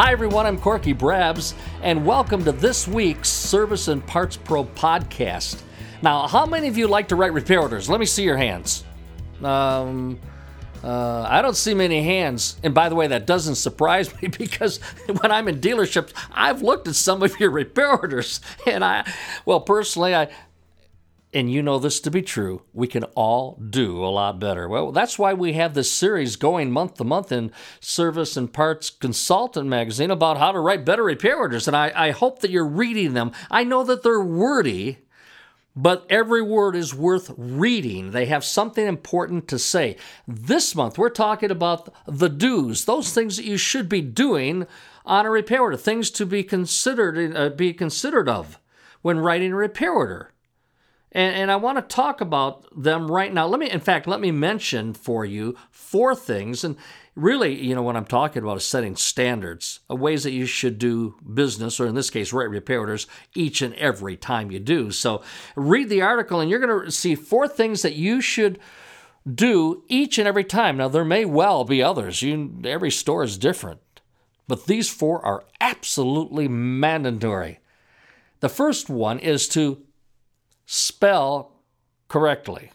[0.00, 0.46] Hi, everyone.
[0.46, 5.60] I'm Corky Brabs, and welcome to this week's Service and Parts Pro podcast.
[6.02, 7.90] Now, how many of you like to write repair orders?
[7.90, 8.84] Let me see your hands.
[9.42, 10.20] Um,
[10.84, 12.60] uh, I don't see many hands.
[12.62, 14.78] And by the way, that doesn't surprise me because
[15.20, 18.40] when I'm in dealerships, I've looked at some of your repair orders.
[18.68, 19.04] And I,
[19.46, 20.28] well, personally, I,
[21.32, 24.66] and you know this to be true, we can all do a lot better.
[24.66, 28.88] Well, that's why we have this series going month to month in Service and Parts
[28.88, 31.68] Consultant magazine about how to write better repair orders.
[31.68, 33.32] And I, I hope that you're reading them.
[33.50, 34.98] I know that they're wordy,
[35.76, 38.12] but every word is worth reading.
[38.12, 39.96] They have something important to say.
[40.26, 44.66] This month, we're talking about the do's, those things that you should be doing
[45.04, 48.58] on a repair order, things to be considered, uh, be considered of
[49.02, 50.32] when writing a repair order.
[51.12, 53.46] And, and I want to talk about them right now.
[53.46, 56.64] Let me, in fact, let me mention for you four things.
[56.64, 56.76] And
[57.14, 60.78] really, you know, what I'm talking about is setting standards, of ways that you should
[60.78, 64.90] do business, or in this case, write repair orders each and every time you do.
[64.90, 65.22] So
[65.56, 68.58] read the article, and you're going to see four things that you should
[69.28, 70.76] do each and every time.
[70.76, 72.22] Now, there may well be others.
[72.22, 73.80] You, every store is different,
[74.46, 77.60] but these four are absolutely mandatory.
[78.40, 79.82] The first one is to
[80.70, 81.50] spell
[82.08, 82.70] correctly.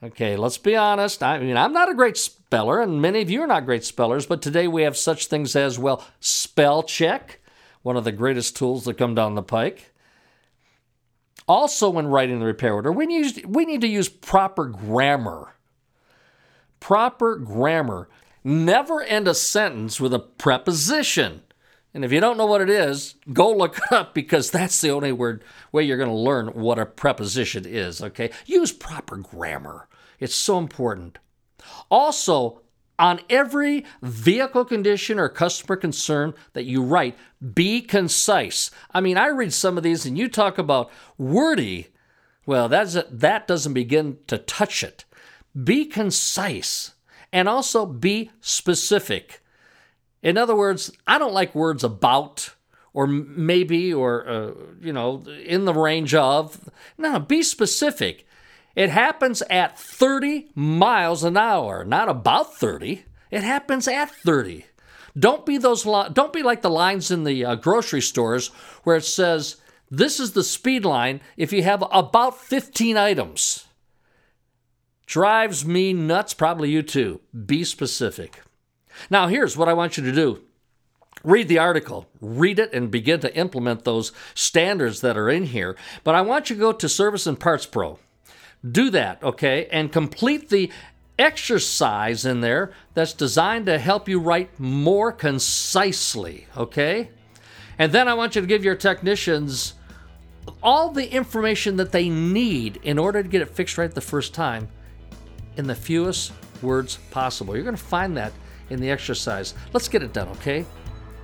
[0.00, 1.20] Okay, let's be honest.
[1.20, 4.24] I mean, I'm not a great speller, and many of you are not great spellers,
[4.24, 7.40] but today we have such things as, well, spell check,
[7.82, 9.92] one of the greatest tools that come down the pike.
[11.48, 15.54] Also, when writing the repair order, we need, we need to use proper grammar.
[16.78, 18.08] Proper grammar.
[18.44, 21.42] Never end a sentence with a preposition.
[21.96, 24.90] And if you don't know what it is, go look it up because that's the
[24.90, 28.30] only word way you're going to learn what a preposition is, okay?
[28.44, 29.88] Use proper grammar.
[30.20, 31.16] It's so important.
[31.90, 32.60] Also,
[32.98, 37.16] on every vehicle condition or customer concern that you write,
[37.54, 38.70] be concise.
[38.92, 41.86] I mean, I read some of these and you talk about wordy.
[42.44, 45.06] Well, that's a, that doesn't begin to touch it.
[45.64, 46.92] Be concise
[47.32, 49.40] and also be specific.
[50.22, 52.54] In other words, I don't like words about
[52.92, 54.50] or maybe or uh,
[54.80, 56.68] you know in the range of.
[56.96, 58.26] No, be specific.
[58.74, 63.04] It happens at 30 miles an hour, not about 30.
[63.30, 64.66] It happens at 30.
[65.18, 68.48] Don't be those don't be like the lines in the uh, grocery stores
[68.84, 69.56] where it says
[69.90, 73.66] this is the speed line if you have about 15 items.
[75.06, 77.20] Drives me nuts, probably you too.
[77.46, 78.42] Be specific.
[79.10, 80.42] Now, here's what I want you to do
[81.24, 85.76] read the article, read it, and begin to implement those standards that are in here.
[86.04, 87.98] But I want you to go to Service and Parts Pro.
[88.68, 90.70] Do that, okay, and complete the
[91.18, 97.10] exercise in there that's designed to help you write more concisely, okay?
[97.78, 99.74] And then I want you to give your technicians
[100.62, 104.34] all the information that they need in order to get it fixed right the first
[104.34, 104.68] time
[105.56, 106.32] in the fewest
[106.62, 107.54] words possible.
[107.54, 108.32] You're going to find that
[108.70, 109.54] in the exercise.
[109.72, 110.64] Let's get it done, okay?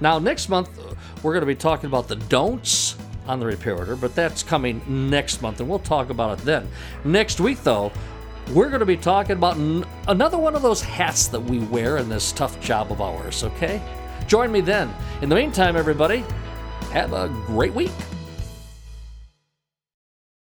[0.00, 2.96] Now, next month, uh, we're going to be talking about the don'ts
[3.26, 6.68] on the repair order, but that's coming next month, and we'll talk about it then.
[7.04, 7.92] Next week, though,
[8.52, 11.98] we're going to be talking about n- another one of those hats that we wear
[11.98, 13.80] in this tough job of ours, okay?
[14.26, 14.92] Join me then.
[15.22, 16.24] In the meantime, everybody,
[16.92, 17.92] have a great week.